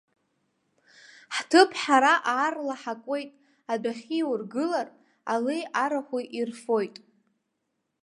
[1.35, 3.29] Ҳҭыԥ ҳара аарла ҳакуеит,
[3.71, 4.87] адәахьы иургылар,
[5.33, 6.95] алеи арахәи ирфоит.